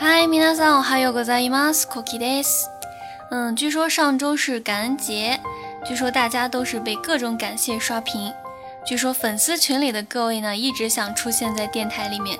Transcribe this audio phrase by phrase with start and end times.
[0.00, 1.86] 嗨，皆さんおはようございます。
[1.88, 2.68] コキです。
[3.30, 5.38] 嗯，据说上周是感恩节，
[5.84, 8.32] 据说大家都是被各种感谢刷屏，
[8.84, 12.38] 据说粉丝群里的各位呢一直想出现在电台里面，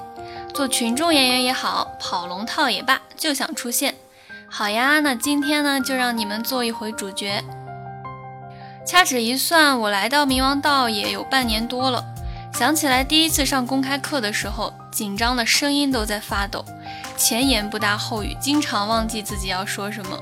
[0.55, 3.95] 做群众演员也好，跑龙套也罢，就想出现。
[4.49, 7.43] 好呀，那今天呢就让你们做一回主角。
[8.87, 12.05] 掐指一算，我来到冥王道也有半年多了。
[12.55, 16.65] 想起来第一次上公开课的时候，紧张的声音都在发抖，
[17.18, 20.18] 前言不搭后语，经常忘记自己要说什么。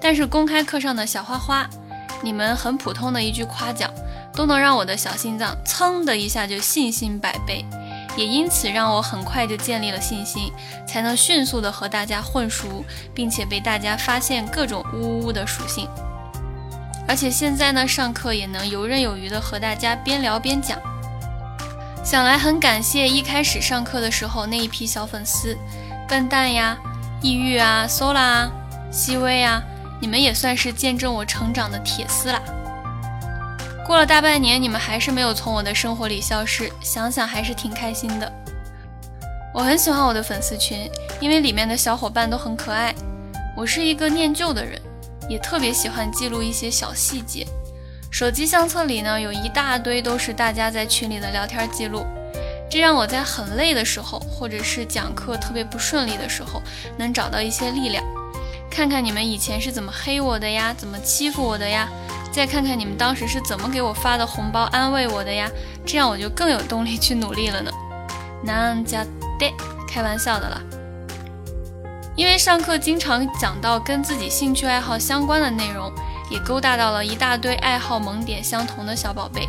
[0.00, 1.68] 但是公开课上的小花花，
[2.22, 3.90] 你们很普通的一句夸奖，
[4.32, 7.64] 都能让我的小心脏噌的一下就信心百倍，
[8.16, 10.52] 也因此让我很快就建立了信心，
[10.86, 12.84] 才能迅速的和大家混熟，
[13.14, 15.88] 并且被大家发现各种呜呜的属性。
[17.08, 20.78] 而且现在呢，上课也能游刃有余的和大家边聊边讲。
[22.06, 25.58] 想来很感谢一开始上课的时候那一批小粉丝，
[26.08, 26.78] 笨蛋呀、
[27.20, 28.52] 抑郁啊、Sola 啊、
[28.92, 29.60] 细微啊，
[30.00, 32.40] 你们也算是见证我成长的铁丝啦。
[33.84, 38.32] 过了大半年，你们还是没有从我的生活里消失，想想还是挺开心的。
[39.52, 42.94] 我很喜欢我的粉丝群，因为里面的小伙伴都很可爱。
[43.56, 44.80] 我是一个念旧的人，
[45.28, 47.44] 也特别喜欢记录一些小细节。
[48.16, 52.06] 手机相册里呢，有一大堆都是大家在群里的聊天记录，
[52.70, 56.62] 这让我在很累的时候，或者是讲课特别不顺利的时候，
[56.96, 58.02] 能找到一些力量。
[58.70, 61.90] 看看你们以前是怎么黑我的呀，怎么欺负我的呀，
[62.32, 65.46] 再看看你们当时是怎么给我发的红包安慰我的呀，
[65.84, 67.70] 这样我就更有动力去努力了呢。
[68.42, 69.04] 南加
[69.38, 69.52] 的，
[69.86, 70.58] 开玩笑的啦。
[72.16, 75.92] 因为上课经常讲到跟自己兴趣爱好相关的内容。
[76.30, 79.48] 也勾搭到了一大堆爱好萌点相同的小宝贝，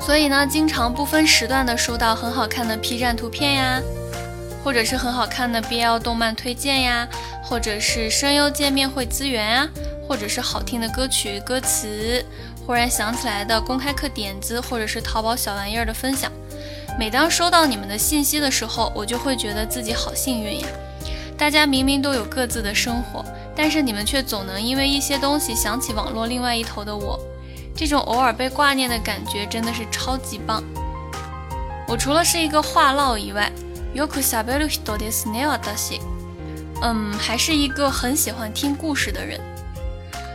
[0.00, 3.80] 所以呢，经常不分时段的收到很好看的 P 站图片呀，
[4.62, 7.08] 或者是很好看的 BL 动漫推荐呀，
[7.42, 9.68] 或者是声优见面会资源啊，
[10.06, 12.24] 或者是好听的歌曲歌词，
[12.66, 16.30] 忽然想起来的公开课点子，或者是淘宝小玩意儿的分享。
[16.98, 20.66] 每当收到你们的信息的时候，我就会觉得自己好幸运呀！
[21.38, 23.24] 大家明明都有各自的生活。
[23.62, 27.20] 但是你们却总能因为一些东西想起网络另外一头的我，
[27.76, 30.64] 这种偶尔被挂念的感觉真的是超级棒。
[31.86, 33.52] 我除了是一个话唠以外，
[36.80, 39.38] 嗯，还是一个很喜欢听故事的人。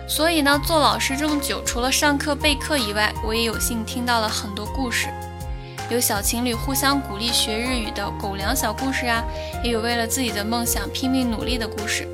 [0.07, 5.07] 所以呢，做老师这么久，除了上课备课以外，我也有幸听到了很多故事，
[5.89, 9.23] 有小情侣互相鼓励学日语的狗粮小故事啊，
[9.63, 12.07] 也有为了自己的梦想拼命努力的故事。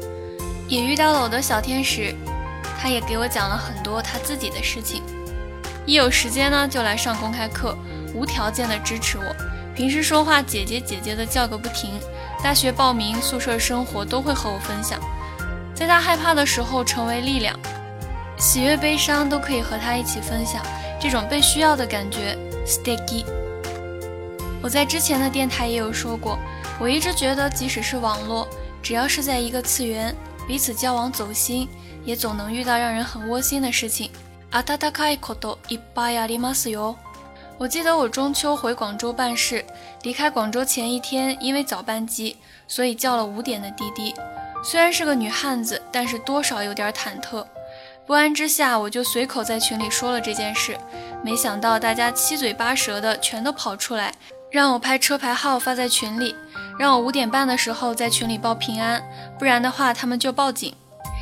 [0.72, 2.16] 也遇到了我的小天使，
[2.80, 5.04] 他也给我讲了很多他自己的事情。
[5.86, 7.78] 一有时间呢，就来上公开课，
[8.16, 9.36] 无条件的支持我。
[9.76, 12.00] 平时说话姐姐姐姐的叫个不停。
[12.42, 14.98] 大学报名、宿舍生活都会和我分享。
[15.76, 17.53] 在他害怕的时候成为力量，
[18.38, 20.64] 喜悦悲伤都可以和他一起分享。
[21.02, 23.26] 这种被需要的感觉，sticky。
[24.62, 26.40] 我在之前的电台也有说过，
[26.80, 28.48] 我一直觉得，即使是网络，
[28.82, 30.16] 只要是在一个次元。
[30.51, 31.66] 彼此交往走心，
[32.03, 34.12] 也总能遇到让人很窝心的事情。
[37.57, 39.63] 我记得我中秋回广州办事，
[40.03, 42.35] 离开广州前一天，因为早班机，
[42.67, 44.13] 所以叫了五点的滴滴。
[44.61, 47.45] 虽然是个女汉子，但是多少有点忐忑。
[48.06, 50.78] 不安之下，我就随口在群里说了这件事。
[51.23, 54.13] 没想到大家七嘴八舌的全都跑出来，
[54.51, 56.35] 让我拍车牌号发在群里。
[56.78, 59.01] 让我五点半的时候在群里报平安，
[59.39, 60.73] 不然的话他们就报警。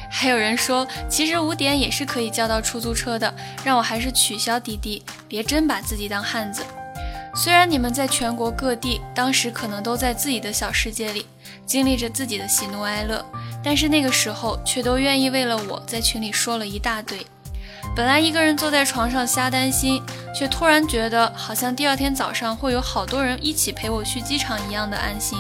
[0.10, 3.32] 还有人说，其实五点也是可以叫到出租车的，
[3.64, 6.64] 让我还是取消滴滴，别真把自己当汉子。
[7.36, 11.28] 虽然你们在全国各地，当时可能都在自己的小世界里，
[11.66, 13.24] 经历着自己的喜怒哀乐，
[13.64, 17.24] 但是那个时候却都愿意为了我在群里说了一大堆。
[17.96, 20.02] 本来一个人坐在床上瞎担心，
[20.34, 25.38] 却突然觉得好像第二天早上会有好多人一起陪我去机场一样的安心。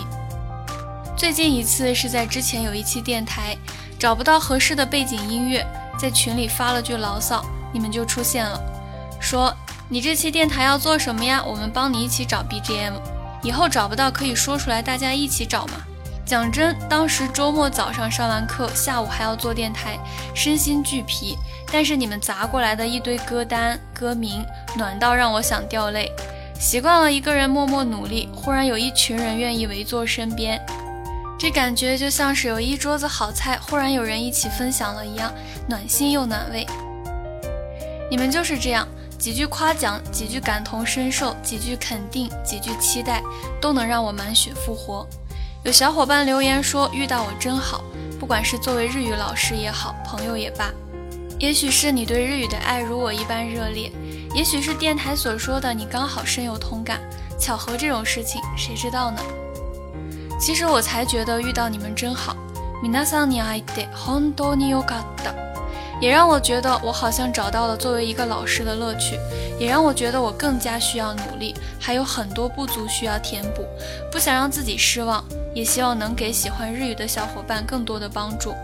[1.15, 3.55] 最近一次是在之前有一期电台，
[3.97, 5.65] 找不到合适的背景音乐，
[5.97, 8.59] 在群里发了句牢骚，你们就出现了，
[9.21, 9.55] 说
[9.87, 11.41] 你这期电台要做什么呀？
[11.45, 12.93] 我们帮你一起找 BGM，
[13.41, 15.73] 以后找不到可以说出来，大家一起找嘛。
[16.29, 19.97] 讲真，当时周末早上上完课，下午还要做电台，
[20.35, 21.35] 身心俱疲。
[21.71, 24.45] 但是你们砸过来的一堆歌单、歌名，
[24.77, 26.11] 暖到让我想掉泪。
[26.59, 30.63] 习惯了一个人默默努力，忽然有一群人愿意围坐身边，
[31.39, 35.33] 这感觉就像是有一桌子好菜，忽然有人一起分享了一样，
[35.67, 36.63] 暖心又暖胃。
[38.11, 38.87] 你们就是这样，
[39.17, 43.19] 几句夸奖，几句感同身受，几句肯定，几句期待，
[43.59, 45.07] 都能让我满血复活。
[45.69, 47.83] 有小伙伴留言说遇到我真好，
[48.19, 50.71] 不管是作为日语老师也好，朋友也罢。
[51.37, 53.91] 也许是你对日语的爱如我一般热烈，
[54.33, 56.99] 也许是电台所说的你刚好深有同感。
[57.37, 59.21] 巧合这种事情，谁知道呢？
[60.39, 62.35] 其实我才觉得遇到你们真好。
[66.01, 69.19] 也让我觉得我好像找到了作为一个老师的乐趣，
[69.59, 73.63] 也让我觉得我更加需要努力，还有很多不足需要填补，
[74.11, 75.23] 不想让自己失望，
[75.54, 78.54] 也希望能给喜欢日语的小伙伴更多的帮助。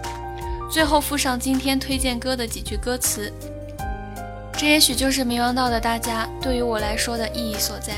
[0.71, 3.33] 最后附上今天推荐歌的几句歌词，
[4.53, 7.95] 这也许就是迷茫到的大家对于我来说的意义所在。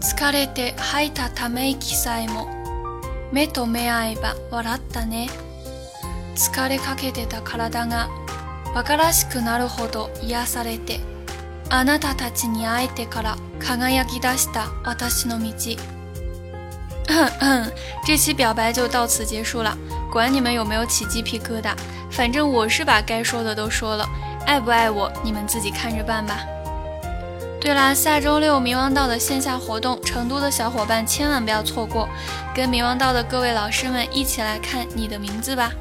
[0.00, 2.46] 疲れて吐いたため息さえも
[3.32, 5.28] 目と目合えば笑ったね。
[6.36, 8.08] 疲れかけてた体が
[8.72, 11.00] 馬鹿らしくなるほど癒されて、
[11.70, 15.48] あなたたちに会えてから輝き出した私の道。
[18.05, 19.77] 这期表白就到此结束了，
[20.11, 21.73] 管你们有没有起鸡皮疙瘩，
[22.11, 24.07] 反正我是把该说的都说了，
[24.45, 26.39] 爱不爱我你们自己看着办吧。
[27.61, 32.07] 对啦，下周六冥王道的线下活动，成都的小伙伴千万不要错过，
[32.55, 35.71] 跟冥王道的各位老师们一起来看你的名字吧。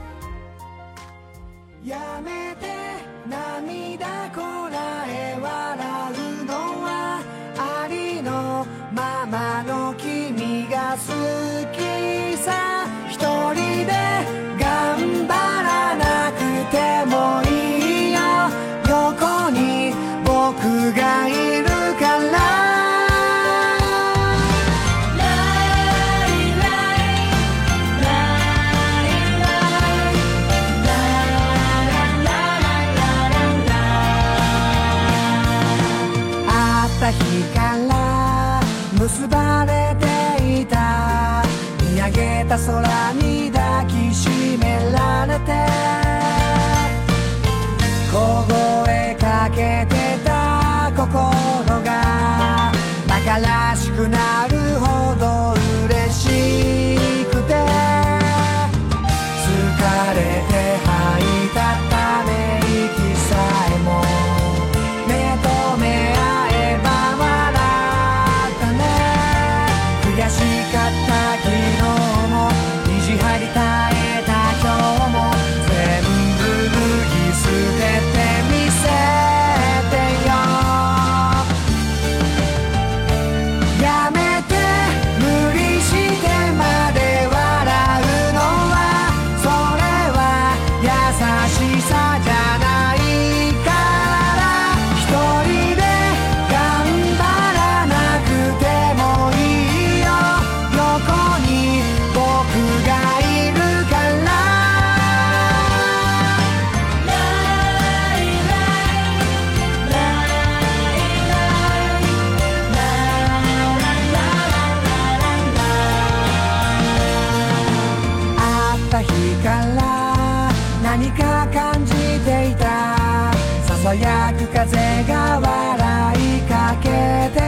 [124.53, 126.89] 風が笑いかけ
[127.35, 127.41] て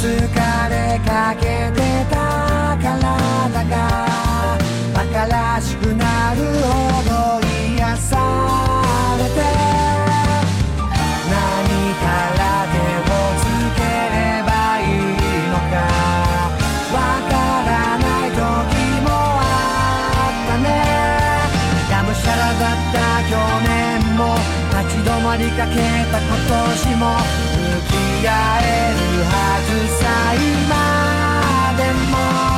[0.00, 1.65] 疲れかけ
[25.38, 25.74] りかけ
[26.10, 27.20] た今年も向
[27.88, 28.30] き合
[28.62, 29.68] えるはず
[30.00, 32.55] さ今でも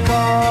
[0.00, 0.49] 最高